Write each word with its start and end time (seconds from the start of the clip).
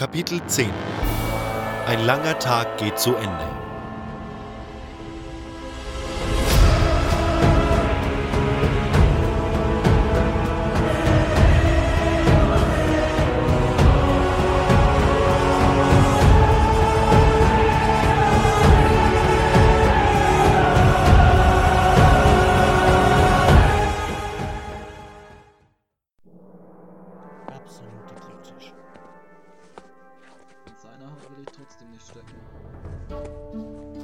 Kapitel 0.00 0.40
10 0.46 0.70
Ein 1.86 2.06
langer 2.06 2.38
Tag 2.38 2.78
geht 2.78 2.98
zu 2.98 3.16
Ende. 3.16 3.59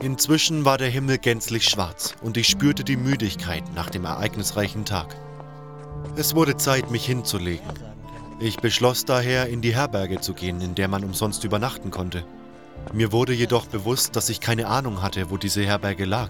Inzwischen 0.01 0.65
war 0.65 0.79
der 0.79 0.89
Himmel 0.89 1.19
gänzlich 1.19 1.69
schwarz 1.69 2.15
und 2.23 2.37
ich 2.37 2.49
spürte 2.49 2.85
die 2.85 2.97
Müdigkeit 2.97 3.65
nach 3.75 3.91
dem 3.91 4.05
ereignisreichen 4.05 4.85
Tag. 4.85 5.17
Es 6.17 6.35
wurde 6.35 6.57
Zeit, 6.57 6.91
mich 6.91 7.05
hinzulegen. 7.07 7.67
Ich 8.39 8.59
beschloss 8.59 9.05
daher, 9.05 9.49
in 9.49 9.63
die 9.63 9.75
Herberge 9.75 10.21
zu 10.21 10.35
gehen, 10.35 10.61
in 10.61 10.75
der 10.75 10.89
man 10.89 11.03
umsonst 11.03 11.45
übernachten 11.45 11.91
konnte. 11.91 12.25
Mir 12.93 13.11
wurde 13.11 13.33
jedoch 13.33 13.67
bewusst, 13.67 14.15
dass 14.15 14.29
ich 14.29 14.41
keine 14.41 14.69
Ahnung 14.69 15.03
hatte, 15.03 15.31
wo 15.31 15.39
diese 15.39 15.65
Herberge 15.65 16.05
lag. 16.05 16.29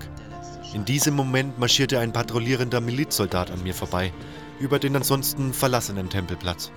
In 0.73 0.85
diesem 0.85 1.15
Moment 1.15 1.59
marschierte 1.59 1.99
ein 1.99 2.13
patrouillierender 2.13 2.81
Milizsoldat 2.81 3.51
an 3.51 3.63
mir 3.63 3.75
vorbei, 3.75 4.13
über 4.61 4.79
den 4.79 4.97
ansonsten 4.97 5.53
verlassenen 5.53 6.09
Tempelplatz. 6.09 6.71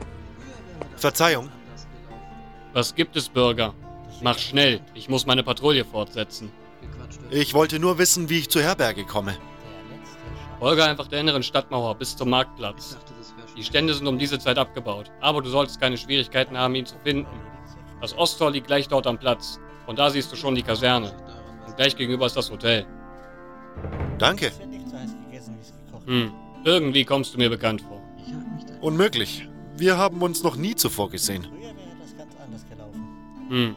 Verzeihung. 0.96 1.50
Was 2.74 2.94
gibt 2.94 3.16
es, 3.16 3.30
Bürger? 3.30 3.74
Mach 4.22 4.38
schnell, 4.38 4.82
ich 4.94 5.10
muss 5.10 5.26
meine 5.26 5.44
Patrouille 5.44 5.86
fortsetzen. 5.86 6.52
Ich 7.32 7.54
wollte 7.54 7.80
nur 7.80 7.98
wissen, 7.98 8.30
wie 8.30 8.40
ich 8.40 8.50
zur 8.50 8.62
Herberge 8.62 9.06
komme. 9.06 9.38
Folge 10.60 10.84
einfach 10.84 11.08
der 11.08 11.22
inneren 11.22 11.44
Stadtmauer 11.44 11.96
bis 11.96 12.16
zum 12.16 12.30
Marktplatz. 12.30 12.98
Die 13.56 13.64
Stände 13.64 13.94
sind 13.94 14.08
um 14.08 14.20
diese 14.20 14.40
Zeit 14.40 14.58
abgebaut, 14.58 15.10
aber 15.22 15.42
du 15.42 15.50
solltest 15.50 15.80
keine 15.80 15.98
Schwierigkeiten 15.98 16.58
haben, 16.58 16.76
ihn 16.76 16.86
zu 16.86 16.96
finden. 17.04 17.28
Das 18.02 18.18
Osttor 18.18 18.52
liegt 18.52 18.68
gleich 18.68 18.88
dort 18.88 19.08
am 19.08 19.18
Platz. 19.18 19.60
Von 19.86 19.96
da 19.96 20.10
siehst 20.10 20.32
du 20.32 20.36
schon 20.36 20.56
die 20.56 20.64
Kaserne. 20.64 21.14
Und 21.66 21.76
gleich 21.76 21.96
gegenüber 21.96 22.26
ist 22.26 22.36
das 22.36 22.52
Hotel. 22.52 22.86
Danke. 24.18 24.52
Hm, 26.06 26.32
irgendwie 26.64 27.06
kommst 27.06 27.34
du 27.34 27.38
mir 27.38 27.50
bekannt 27.50 27.82
vor. 27.82 28.02
Unmöglich. 28.82 29.48
Wir 29.76 29.98
haben 29.98 30.22
uns 30.22 30.44
noch 30.44 30.56
nie 30.56 30.76
zuvor 30.76 31.10
gesehen. 31.10 31.44
Früher 31.44 31.62
wäre 31.62 31.76
das 32.02 32.18
ganz 32.18 32.34
anders 32.44 32.66
gelaufen. 32.70 33.08
Hm, 33.50 33.76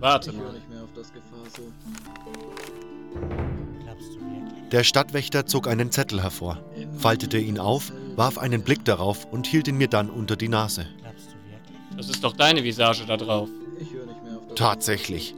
warte 0.00 0.30
Ich 0.30 0.36
mal. 0.36 0.52
nicht 0.52 0.68
mehr 0.68 0.82
auf 0.82 0.90
das 0.94 1.12
Gefahr 1.12 1.38
so. 1.56 1.62
Glaubst 3.84 4.08
du 4.14 4.20
wirklich? 4.20 4.68
Der 4.70 4.84
Stadtwächter 4.84 5.46
zog 5.46 5.68
einen 5.68 5.90
Zettel 5.90 6.22
hervor, 6.22 6.58
faltete 6.98 7.38
ihn 7.38 7.58
auf, 7.58 7.92
warf 8.16 8.38
einen 8.38 8.62
Blick 8.62 8.84
darauf 8.84 9.24
und 9.26 9.46
hielt 9.46 9.68
ihn 9.68 9.78
mir 9.78 9.88
dann 9.88 10.10
unter 10.10 10.36
die 10.36 10.48
Nase. 10.48 10.86
Das 11.96 12.08
ist 12.10 12.22
doch 12.24 12.32
deine 12.32 12.62
Visage 12.62 13.04
da 13.06 13.16
drauf. 13.16 13.48
Ich 13.80 13.92
höre 13.92 14.06
nicht 14.06 14.22
mehr 14.22 14.36
auf 14.36 14.46
das. 14.48 14.54
Tatsächlich. 14.58 15.34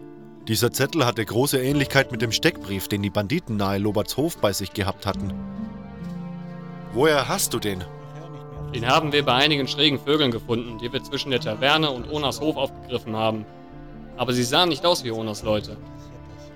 Dieser 0.49 0.73
Zettel 0.73 1.05
hatte 1.05 1.25
große 1.25 1.61
Ähnlichkeit 1.61 2.11
mit 2.11 2.23
dem 2.23 2.33
Steckbrief, 2.33 2.89
den 2.89 3.03
die 3.03 3.11
Banditen 3.11 3.57
nahe 3.57 3.79
Lobertshof 3.79 4.39
bei 4.39 4.53
sich 4.53 4.73
gehabt 4.73 5.05
hatten. 5.07 5.33
Woher 6.95 7.29
hast 7.29 7.53
du 7.53 7.59
den? 7.59 7.85
Den 8.75 8.87
haben 8.87 9.13
wir 9.13 9.25
bei 9.25 9.35
einigen 9.35 9.69
schrägen 9.69 9.99
Vögeln 10.01 10.31
gefunden, 10.31 10.79
die 10.79 10.93
wir 10.93 11.03
zwischen 11.05 11.31
der 11.31 11.41
Taverne 11.41 11.91
und 11.91 12.11
Onas 12.11 12.41
Hof 12.41 12.57
aufgegriffen 12.57 13.15
haben. 13.15 13.45
Aber 14.19 14.33
sie 14.33 14.43
sahen 14.43 14.69
nicht 14.69 14.85
aus 14.85 15.05
wie 15.05 15.11
Onas 15.11 15.43
Leute. 15.43 15.77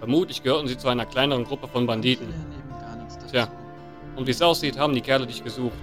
Vermutlich 0.01 0.43
gehörten 0.43 0.69
sie 0.69 0.77
zu 0.77 0.89
einer 0.89 1.07
kleineren 1.07 1.45
Gruppe 1.45 1.69
von 1.69 1.87
Banditen. 1.87 2.35
Tja. 3.31 3.49
Und 4.17 4.27
wie 4.27 4.33
es 4.33 4.43
aussieht, 4.43 4.77
haben 4.77 4.95
die 4.95 5.01
Kerle 5.01 5.27
dich 5.27 5.43
gesucht. 5.43 5.79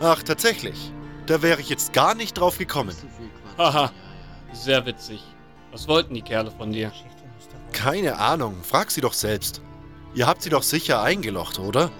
Ach, 0.00 0.22
tatsächlich. 0.22 0.92
Da 1.26 1.42
wäre 1.42 1.60
ich 1.60 1.70
jetzt 1.70 1.92
gar 1.94 2.14
nicht 2.14 2.34
drauf 2.38 2.58
gekommen. 2.58 2.94
Haha. 3.56 3.90
Sehr 4.52 4.84
witzig. 4.86 5.22
Was 5.72 5.88
wollten 5.88 6.14
die 6.14 6.22
Kerle 6.22 6.50
von 6.50 6.70
dir? 6.70 6.92
Keine 7.72 8.18
Ahnung, 8.18 8.56
frag 8.62 8.90
sie 8.90 9.00
doch 9.00 9.14
selbst. 9.14 9.60
Ihr 10.14 10.26
habt 10.26 10.42
sie 10.42 10.50
doch 10.50 10.62
sicher 10.62 11.02
eingelocht, 11.02 11.58
oder? 11.58 11.90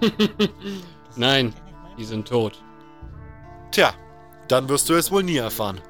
Nein, 1.16 1.54
die 1.96 2.04
sind 2.04 2.28
tot. 2.28 2.62
Tja, 3.70 3.94
dann 4.48 4.68
wirst 4.68 4.88
du 4.88 4.94
es 4.94 5.10
wohl 5.10 5.22
nie 5.22 5.36
erfahren. 5.36 5.80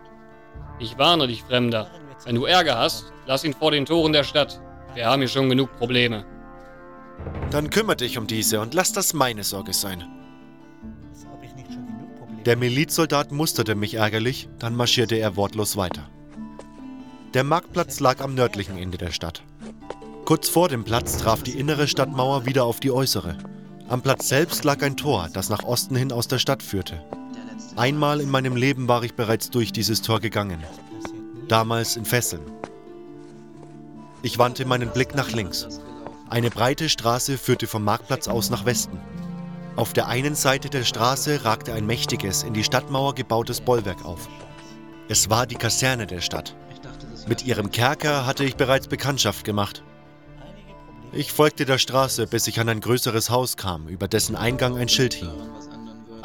Ich 0.78 0.96
warne 0.96 1.26
dich, 1.26 1.42
Fremder. 1.42 1.90
Wenn 2.24 2.36
du 2.36 2.44
Ärger 2.44 2.78
hast, 2.78 3.12
lass 3.26 3.44
ihn 3.44 3.54
vor 3.54 3.70
den 3.70 3.86
Toren 3.86 4.12
der 4.12 4.24
Stadt. 4.24 4.60
Wir 4.94 5.06
haben 5.06 5.20
hier 5.20 5.28
schon 5.28 5.48
genug 5.48 5.76
Probleme. 5.76 6.24
Dann 7.50 7.70
kümmere 7.70 7.96
dich 7.96 8.18
um 8.18 8.26
diese 8.26 8.60
und 8.60 8.74
lass 8.74 8.92
das 8.92 9.12
meine 9.12 9.44
Sorge 9.44 9.72
sein. 9.72 10.04
Der 12.44 12.56
Milizsoldat 12.56 13.32
musterte 13.32 13.74
mich 13.74 13.94
ärgerlich, 13.94 14.48
dann 14.58 14.74
marschierte 14.74 15.16
er 15.16 15.36
wortlos 15.36 15.76
weiter. 15.76 16.08
Der 17.34 17.44
Marktplatz 17.44 18.00
lag 18.00 18.20
am 18.20 18.34
nördlichen 18.34 18.78
Ende 18.78 18.96
der 18.96 19.10
Stadt. 19.10 19.42
Kurz 20.24 20.48
vor 20.48 20.68
dem 20.68 20.84
Platz 20.84 21.18
traf 21.18 21.42
die 21.42 21.58
innere 21.58 21.88
Stadtmauer 21.88 22.46
wieder 22.46 22.64
auf 22.64 22.80
die 22.80 22.90
äußere. 22.90 23.36
Am 23.88 24.00
Platz 24.00 24.28
selbst 24.28 24.64
lag 24.64 24.82
ein 24.82 24.96
Tor, 24.96 25.28
das 25.32 25.48
nach 25.48 25.64
Osten 25.64 25.96
hin 25.96 26.12
aus 26.12 26.28
der 26.28 26.38
Stadt 26.38 26.62
führte. 26.62 27.02
Einmal 27.76 28.20
in 28.20 28.30
meinem 28.30 28.56
Leben 28.56 28.88
war 28.88 29.02
ich 29.04 29.14
bereits 29.14 29.50
durch 29.50 29.72
dieses 29.72 30.02
Tor 30.02 30.20
gegangen, 30.20 30.62
damals 31.48 31.96
in 31.96 32.04
Fesseln. 32.04 32.42
Ich 34.22 34.38
wandte 34.38 34.64
meinen 34.64 34.90
Blick 34.90 35.14
nach 35.14 35.30
links. 35.30 35.68
Eine 36.28 36.50
breite 36.50 36.88
Straße 36.88 37.38
führte 37.38 37.66
vom 37.66 37.84
Marktplatz 37.84 38.28
aus 38.28 38.50
nach 38.50 38.64
Westen. 38.64 38.98
Auf 39.76 39.92
der 39.92 40.08
einen 40.08 40.34
Seite 40.34 40.68
der 40.68 40.84
Straße 40.84 41.44
ragte 41.44 41.72
ein 41.72 41.86
mächtiges, 41.86 42.42
in 42.42 42.52
die 42.52 42.64
Stadtmauer 42.64 43.14
gebautes 43.14 43.60
Bollwerk 43.60 44.04
auf. 44.04 44.28
Es 45.08 45.30
war 45.30 45.46
die 45.46 45.54
Kaserne 45.54 46.06
der 46.06 46.20
Stadt. 46.20 46.56
Mit 47.28 47.46
ihrem 47.46 47.70
Kerker 47.70 48.26
hatte 48.26 48.44
ich 48.44 48.56
bereits 48.56 48.88
Bekanntschaft 48.88 49.44
gemacht. 49.44 49.82
Ich 51.12 51.32
folgte 51.32 51.64
der 51.64 51.78
Straße, 51.78 52.26
bis 52.26 52.46
ich 52.46 52.60
an 52.60 52.68
ein 52.68 52.80
größeres 52.80 53.30
Haus 53.30 53.56
kam, 53.56 53.88
über 53.88 54.08
dessen 54.08 54.36
Eingang 54.36 54.76
ein 54.76 54.88
Schild 54.88 55.14
hing. 55.14 55.30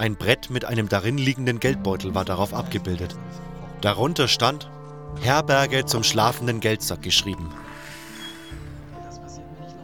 Ein 0.04 0.18
Brett 0.18 0.50
mit 0.50 0.66
einem 0.66 0.90
darin 0.90 1.18
liegenden 1.18 1.62
Geldbeutel 1.62 2.14
war 2.14 2.26
darauf 2.26 2.54
abgebildet. 2.54 3.16
Darunter 3.80 4.28
stand 4.28 4.70
Herberge 5.22 5.86
zum 5.86 6.04
schlafenden 6.04 6.60
Geldsack 6.60 7.02
geschrieben. 7.02 7.54
Das 9.06 9.18
passiert 9.22 9.46
mir 9.54 9.66
nicht 9.66 9.78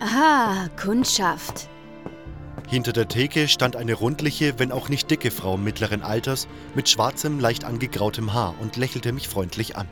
nochmal. 0.00 0.58
Aha, 0.66 0.68
Kundschaft. 0.78 1.70
Hinter 2.68 2.92
der 2.92 3.08
Theke 3.08 3.48
stand 3.48 3.74
eine 3.74 3.94
rundliche, 3.94 4.58
wenn 4.58 4.70
auch 4.70 4.90
nicht 4.90 5.10
dicke 5.10 5.30
Frau 5.30 5.56
mittleren 5.56 6.02
Alters 6.02 6.46
mit 6.74 6.90
schwarzem, 6.90 7.40
leicht 7.40 7.64
angegrautem 7.64 8.34
Haar 8.34 8.54
und 8.60 8.76
lächelte 8.76 9.14
mich 9.14 9.30
freundlich 9.30 9.78
an. 9.78 9.88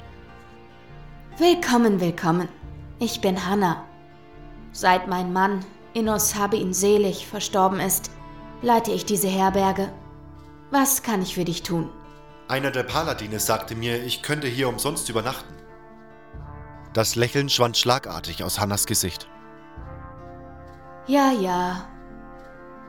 Willkommen, 1.39 1.99
willkommen. 2.03 2.51
Ich 2.99 3.23
bin 3.23 3.47
Hanna. 3.47 3.85
Seit 4.73 5.09
mein 5.09 5.33
Mann, 5.33 5.65
Innos 5.93 6.37
habe 6.37 6.57
ihn 6.57 6.73
selig, 6.73 7.27
verstorben 7.27 7.81
ist, 7.81 8.11
leite 8.63 8.93
ich 8.93 9.05
diese 9.05 9.29
Herberge. 9.29 9.93
Was 10.71 11.03
kann 11.03 11.23
ich 11.23 11.35
für 11.35 11.45
dich 11.45 11.63
tun? 11.63 11.91
Einer 12.49 12.71
der 12.71 12.85
Paladine 12.85 13.41
sagte 13.41 13.75
mir, 13.75 14.03
ich 14.05 14.23
könnte 14.23 14.47
hier 14.47 14.69
umsonst 14.69 15.09
übernachten. 15.09 15.55
Das 16.93 17.15
Lächeln 17.15 17.49
schwand 17.49 17.77
schlagartig 17.77 18.43
aus 18.43 18.61
Hannas 18.61 18.87
Gesicht. 18.87 19.29
Ja, 21.07 21.33
ja. 21.33 21.89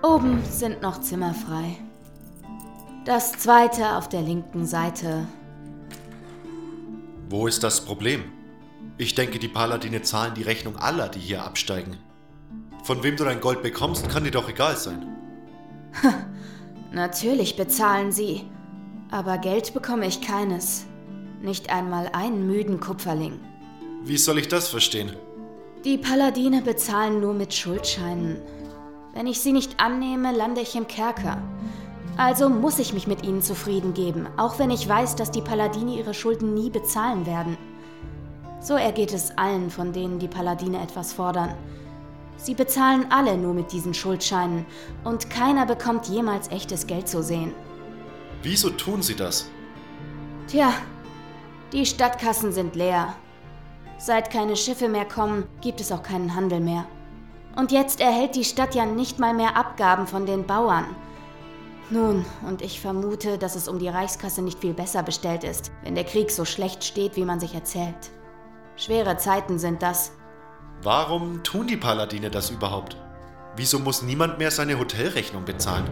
Oben 0.04 0.44
sind 0.46 0.82
noch 0.82 1.02
Zimmer 1.02 1.34
frei. 1.34 1.78
Das 3.06 3.32
zweite 3.34 3.98
auf 3.98 4.10
der 4.10 4.22
linken 4.22 4.66
Seite. 4.66 5.28
Wo 7.30 7.48
ist 7.48 7.64
das 7.64 7.86
Problem? 7.86 8.32
Ich 8.98 9.16
denke, 9.16 9.40
die 9.40 9.48
Paladine 9.48 10.02
zahlen 10.02 10.34
die 10.36 10.44
Rechnung 10.44 10.76
aller, 10.76 11.10
die 11.10 11.20
hier 11.20 11.44
absteigen. 11.44 11.98
Von 12.84 13.04
wem 13.04 13.16
du 13.16 13.24
dein 13.24 13.42
Gold 13.42 13.62
bekommst, 13.62 14.10
kann 14.10 14.24
dir 14.24 14.32
doch 14.32 14.50
egal 14.50 14.76
sein. 14.76 15.06
Natürlich 16.92 17.56
bezahlen 17.56 18.12
sie. 18.12 18.44
Aber 19.12 19.38
Geld 19.38 19.74
bekomme 19.74 20.08
ich 20.08 20.22
keines. 20.22 20.86
Nicht 21.42 21.70
einmal 21.70 22.10
einen 22.14 22.48
müden 22.48 22.80
Kupferling. 22.80 23.40
Wie 24.04 24.18
soll 24.18 24.40
ich 24.40 24.48
das 24.48 24.70
verstehen? 24.70 25.16
Die 25.84 25.98
Paladine 25.98 26.62
bezahlen 26.62 27.22
nur 27.22 27.34
mit 27.34 27.54
Schuldscheinen. 27.54 28.38
Wenn 29.14 29.28
ich 29.28 29.42
sie 29.42 29.52
nicht 29.52 29.80
annehme, 29.80 30.32
lande 30.32 30.62
ich 30.62 30.76
im 30.76 30.88
Kerker. 30.88 31.42
Also 32.18 32.50
muss 32.50 32.80
ich 32.80 32.94
mich 32.94 33.08
mit 33.08 33.24
ihnen 33.24 33.42
zufrieden 33.42 33.94
geben, 33.94 34.28
auch 34.38 34.60
wenn 34.60 34.70
ich 34.70 34.88
weiß, 34.88 35.16
dass 35.16 35.32
die 35.32 35.42
Paladine 35.42 35.98
ihre 35.98 36.14
Schulden 36.14 36.54
nie 36.54 36.70
bezahlen 36.70 37.26
werden. 37.26 37.58
So 38.60 38.76
ergeht 38.76 39.14
es 39.14 39.38
allen, 39.38 39.72
von 39.72 39.92
denen 39.92 40.20
die 40.20 40.28
Paladine 40.28 40.82
etwas 40.84 41.14
fordern. 41.14 41.56
Sie 42.42 42.56
bezahlen 42.56 43.06
alle 43.12 43.38
nur 43.38 43.54
mit 43.54 43.72
diesen 43.72 43.94
Schuldscheinen 43.94 44.66
und 45.04 45.30
keiner 45.30 45.68
bekommt 45.68 46.08
jemals 46.08 46.50
echtes 46.50 46.88
Geld 46.88 47.08
zu 47.08 47.22
sehen. 47.22 47.54
Wieso 48.42 48.72
tun 48.72 49.04
sie 49.04 49.16
das? 49.16 49.48
Tja, 50.48 50.74
die 51.72 51.86
Stadtkassen 51.86 52.52
sind 52.52 52.76
leer. 52.76 53.14
Seit 54.00 54.32
keine 54.32 54.56
Schiffe 54.56 54.90
mehr 54.90 55.06
kommen, 55.06 55.48
gibt 55.62 55.80
es 55.80 55.92
auch 55.92 56.02
keinen 56.02 56.36
Handel 56.36 56.60
mehr. 56.60 56.86
Und 57.56 57.72
jetzt 57.72 58.02
erhält 58.02 58.36
die 58.36 58.44
Stadt 58.44 58.74
ja 58.74 58.86
nicht 58.86 59.20
mal 59.20 59.36
mehr 59.36 59.56
Abgaben 59.56 60.08
von 60.08 60.26
den 60.26 60.48
Bauern. 60.48 60.86
Nun, 61.92 62.26
und 62.48 62.64
ich 62.64 62.80
vermute, 62.82 63.38
dass 63.38 63.56
es 63.56 63.68
um 63.68 63.78
die 63.78 63.90
Reichskasse 63.90 64.42
nicht 64.42 64.60
viel 64.60 64.74
besser 64.74 65.04
bestellt 65.04 65.44
ist, 65.44 65.72
wenn 65.84 65.94
der 65.94 66.06
Krieg 66.06 66.32
so 66.32 66.46
schlecht 66.46 66.84
steht, 66.84 67.18
wie 67.18 67.26
man 67.26 67.40
sich 67.40 67.54
erzählt. 67.54 68.10
Schwere 68.78 69.18
Zeiten 69.18 69.60
sind 69.60 69.84
das. 69.84 70.14
Warum 70.84 71.44
tun 71.44 71.68
die 71.68 71.78
Paladine 71.78 72.32
das 72.32 72.50
überhaupt? 72.50 72.98
Wieso 73.56 73.80
muss 73.80 74.02
niemand 74.02 74.40
mehr 74.40 74.50
seine 74.50 74.80
Hotelrechnung 74.80 75.46
bezahlen? 75.46 75.86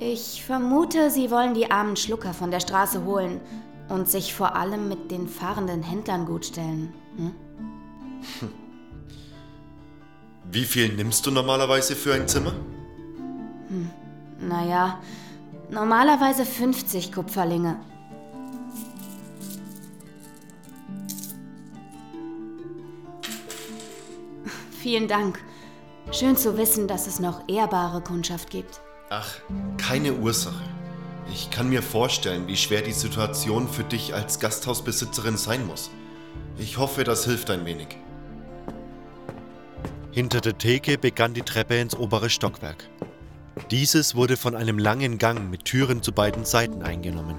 Ich 0.00 0.42
vermute, 0.44 1.10
sie 1.10 1.30
wollen 1.30 1.54
die 1.54 1.70
armen 1.70 1.96
Schlucker 1.96 2.32
von 2.32 2.50
der 2.50 2.60
Straße 2.60 3.04
holen 3.04 3.40
und 3.88 4.08
sich 4.08 4.34
vor 4.34 4.56
allem 4.56 4.88
mit 4.88 5.10
den 5.10 5.28
fahrenden 5.28 5.82
Händlern 5.82 6.26
gutstellen. 6.26 6.94
Hm? 7.16 7.34
Wie 10.50 10.64
viel 10.64 10.94
nimmst 10.94 11.26
du 11.26 11.30
normalerweise 11.30 11.94
für 11.94 12.14
ein 12.14 12.26
Zimmer? 12.26 12.54
Naja, 14.40 15.00
normalerweise 15.70 16.44
50 16.44 17.12
Kupferlinge. 17.12 17.76
Vielen 24.90 25.06
Dank. 25.06 25.38
Schön 26.10 26.36
zu 26.36 26.58
wissen, 26.58 26.88
dass 26.88 27.06
es 27.06 27.20
noch 27.20 27.48
ehrbare 27.48 28.00
Kundschaft 28.00 28.50
gibt. 28.50 28.80
Ach, 29.08 29.36
keine 29.78 30.14
Ursache. 30.14 30.64
Ich 31.32 31.48
kann 31.52 31.68
mir 31.68 31.80
vorstellen, 31.80 32.48
wie 32.48 32.56
schwer 32.56 32.82
die 32.82 32.90
Situation 32.90 33.68
für 33.68 33.84
dich 33.84 34.14
als 34.14 34.40
Gasthausbesitzerin 34.40 35.36
sein 35.36 35.64
muss. 35.64 35.92
Ich 36.58 36.76
hoffe, 36.76 37.04
das 37.04 37.24
hilft 37.24 37.50
ein 37.50 37.64
wenig. 37.66 37.86
Hinter 40.10 40.40
der 40.40 40.58
Theke 40.58 40.98
begann 40.98 41.34
die 41.34 41.42
Treppe 41.42 41.78
ins 41.78 41.94
obere 41.94 42.28
Stockwerk. 42.28 42.90
Dieses 43.70 44.16
wurde 44.16 44.36
von 44.36 44.56
einem 44.56 44.80
langen 44.80 45.18
Gang 45.18 45.52
mit 45.52 45.66
Türen 45.66 46.02
zu 46.02 46.10
beiden 46.10 46.44
Seiten 46.44 46.82
eingenommen. 46.82 47.36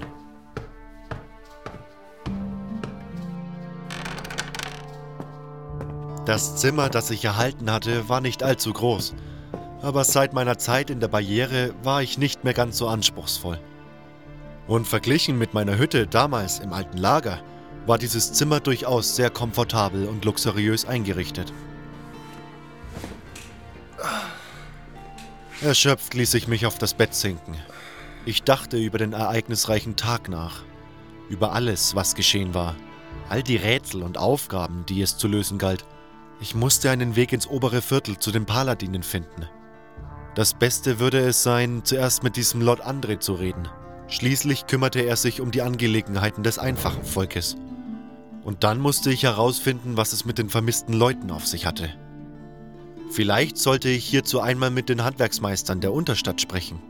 Das 6.24 6.54
Zimmer, 6.54 6.88
das 6.88 7.10
ich 7.10 7.24
erhalten 7.24 7.70
hatte, 7.70 8.08
war 8.08 8.20
nicht 8.20 8.44
allzu 8.44 8.72
groß, 8.72 9.14
aber 9.82 10.04
seit 10.04 10.34
meiner 10.34 10.56
Zeit 10.56 10.88
in 10.88 11.00
der 11.00 11.08
Barriere 11.08 11.74
war 11.82 12.00
ich 12.00 12.16
nicht 12.16 12.44
mehr 12.44 12.54
ganz 12.54 12.78
so 12.78 12.86
anspruchsvoll. 12.86 13.58
Und 14.68 14.86
verglichen 14.86 15.36
mit 15.36 15.52
meiner 15.52 15.78
Hütte 15.78 16.06
damals 16.06 16.60
im 16.60 16.72
alten 16.72 16.96
Lager, 16.96 17.40
war 17.86 17.98
dieses 17.98 18.32
Zimmer 18.32 18.60
durchaus 18.60 19.16
sehr 19.16 19.30
komfortabel 19.30 20.06
und 20.06 20.24
luxuriös 20.24 20.84
eingerichtet. 20.84 21.52
Erschöpft 25.60 26.14
ließ 26.14 26.34
ich 26.34 26.46
mich 26.46 26.66
auf 26.66 26.78
das 26.78 26.94
Bett 26.94 27.14
sinken. 27.14 27.56
Ich 28.24 28.44
dachte 28.44 28.76
über 28.76 28.98
den 28.98 29.12
ereignisreichen 29.12 29.96
Tag 29.96 30.28
nach, 30.28 30.62
über 31.28 31.52
alles, 31.52 31.96
was 31.96 32.14
geschehen 32.14 32.54
war, 32.54 32.76
all 33.28 33.42
die 33.42 33.56
Rätsel 33.56 34.04
und 34.04 34.18
Aufgaben, 34.18 34.86
die 34.86 35.02
es 35.02 35.18
zu 35.18 35.26
lösen 35.26 35.58
galt. 35.58 35.84
Ich 36.42 36.56
musste 36.56 36.90
einen 36.90 37.14
Weg 37.14 37.32
ins 37.32 37.46
obere 37.46 37.80
Viertel 37.80 38.18
zu 38.18 38.32
den 38.32 38.46
Paladinen 38.46 39.04
finden. 39.04 39.46
Das 40.34 40.54
Beste 40.54 40.98
würde 40.98 41.20
es 41.20 41.44
sein, 41.44 41.82
zuerst 41.84 42.24
mit 42.24 42.34
diesem 42.34 42.60
Lord 42.62 42.84
André 42.84 43.20
zu 43.20 43.34
reden. 43.34 43.68
Schließlich 44.08 44.66
kümmerte 44.66 45.02
er 45.02 45.14
sich 45.14 45.40
um 45.40 45.52
die 45.52 45.62
Angelegenheiten 45.62 46.42
des 46.42 46.58
einfachen 46.58 47.04
Volkes. 47.04 47.54
Und 48.42 48.64
dann 48.64 48.80
musste 48.80 49.12
ich 49.12 49.22
herausfinden, 49.22 49.96
was 49.96 50.12
es 50.12 50.24
mit 50.24 50.36
den 50.36 50.50
vermissten 50.50 50.94
Leuten 50.94 51.30
auf 51.30 51.46
sich 51.46 51.64
hatte. 51.64 51.90
Vielleicht 53.12 53.56
sollte 53.56 53.88
ich 53.88 54.04
hierzu 54.04 54.40
einmal 54.40 54.70
mit 54.72 54.88
den 54.88 55.04
Handwerksmeistern 55.04 55.80
der 55.80 55.92
Unterstadt 55.92 56.40
sprechen. 56.40 56.82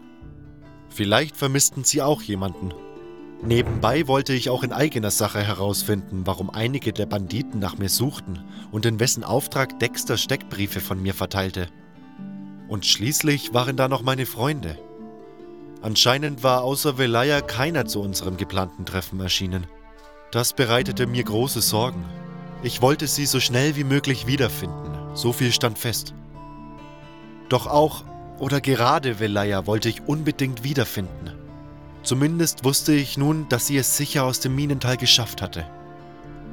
Vielleicht 0.88 1.36
vermissten 1.36 1.84
sie 1.84 2.00
auch 2.00 2.22
jemanden. 2.22 2.72
Nebenbei 3.44 4.06
wollte 4.06 4.32
ich 4.34 4.50
auch 4.50 4.62
in 4.62 4.72
eigener 4.72 5.10
Sache 5.10 5.42
herausfinden, 5.42 6.22
warum 6.24 6.48
einige 6.48 6.92
der 6.92 7.06
Banditen 7.06 7.58
nach 7.58 7.76
mir 7.76 7.88
suchten 7.88 8.38
und 8.70 8.86
in 8.86 9.00
wessen 9.00 9.24
Auftrag 9.24 9.80
Dexter 9.80 10.16
Steckbriefe 10.16 10.80
von 10.80 11.02
mir 11.02 11.12
verteilte. 11.12 11.66
Und 12.68 12.86
schließlich 12.86 13.52
waren 13.52 13.76
da 13.76 13.88
noch 13.88 14.02
meine 14.02 14.26
Freunde. 14.26 14.78
Anscheinend 15.82 16.44
war 16.44 16.62
außer 16.62 16.98
Velaya 16.98 17.40
keiner 17.40 17.86
zu 17.86 18.00
unserem 18.00 18.36
geplanten 18.36 18.86
Treffen 18.86 19.18
erschienen. 19.18 19.66
Das 20.30 20.52
bereitete 20.52 21.08
mir 21.08 21.24
große 21.24 21.60
Sorgen. 21.60 22.04
Ich 22.62 22.80
wollte 22.80 23.08
sie 23.08 23.26
so 23.26 23.40
schnell 23.40 23.74
wie 23.74 23.82
möglich 23.82 24.28
wiederfinden, 24.28 24.96
so 25.14 25.32
viel 25.32 25.50
stand 25.50 25.78
fest. 25.78 26.14
Doch 27.48 27.66
auch 27.66 28.04
oder 28.38 28.60
gerade 28.60 29.18
Velaya 29.18 29.66
wollte 29.66 29.88
ich 29.88 30.06
unbedingt 30.06 30.62
wiederfinden. 30.62 31.41
Zumindest 32.02 32.64
wusste 32.64 32.92
ich 32.92 33.16
nun, 33.16 33.48
dass 33.48 33.66
sie 33.66 33.76
es 33.76 33.96
sicher 33.96 34.24
aus 34.24 34.40
dem 34.40 34.54
Minental 34.54 34.96
geschafft 34.96 35.40
hatte. 35.40 35.66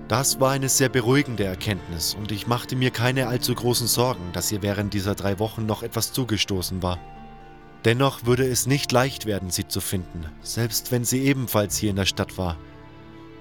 Das 0.08 0.40
war 0.40 0.52
eine 0.52 0.70
sehr 0.70 0.90
beruhigende 0.90 1.44
Erkenntnis 1.44 2.16
und 2.16 2.32
ich 2.32 2.48
machte 2.48 2.76
mir 2.76 2.92
keine 2.92 3.28
allzu 3.28 3.54
großen 3.54 3.88
Sorgen, 3.88 4.32
dass 4.34 4.52
ihr 4.52 4.62
während 4.62 4.94
dieser 4.94 5.16
drei 5.16 5.38
Wochen 5.38 5.66
noch 5.66 5.84
etwas 5.84 6.14
zugestoßen 6.14 6.82
war. 6.82 6.98
Dennoch 7.86 8.26
würde 8.26 8.46
es 8.46 8.66
nicht 8.66 8.92
leicht 8.92 9.26
werden, 9.26 9.52
sie 9.52 9.68
zu 9.68 9.82
finden, 9.82 10.26
selbst 10.42 10.92
wenn 10.92 11.06
sie 11.06 11.24
ebenfalls 11.24 11.78
hier 11.78 11.92
in 11.92 11.96
der 11.96 12.06
Stadt 12.06 12.38
war. 12.38 12.58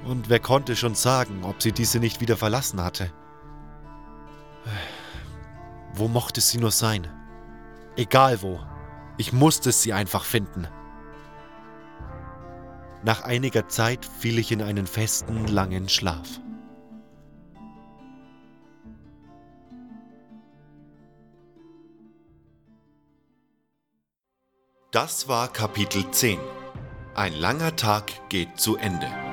Und 0.05 0.29
wer 0.29 0.41
konnte 0.41 0.77
schon 0.77 0.95
sagen, 0.95 1.43
ob 1.43 1.63
sie 1.63 1.73
diese 1.73 1.99
nicht 1.99 2.21
wieder 2.21 2.37
verlassen 2.37 2.83
hatte? 2.83 3.11
Wo 5.95 6.07
mochte 6.07 6.41
sie 6.41 6.59
nur 6.59 6.71
sein? 6.71 7.09
Egal 7.97 8.43
wo, 8.43 8.61
ich 9.17 9.33
musste 9.33 9.73
sie 9.73 9.93
einfach 9.93 10.25
finden. 10.25 10.69
Nach 13.05 13.23
einiger 13.23 13.69
Zeit 13.69 14.05
fiel 14.05 14.39
ich 14.39 14.51
in 14.51 14.63
einen 14.63 14.87
festen, 14.87 15.47
langen 15.47 15.89
Schlaf. 15.89 16.41
Das 24.91 25.29
war 25.29 25.53
Kapitel 25.53 26.11
10. 26.11 26.39
Ein 27.15 27.35
langer 27.35 27.77
Tag 27.77 28.11
geht 28.31 28.59
zu 28.59 28.77
Ende. 28.77 29.28